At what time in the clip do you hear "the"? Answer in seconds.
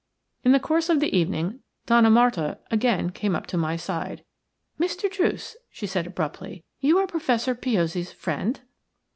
0.51-0.59, 0.99-1.15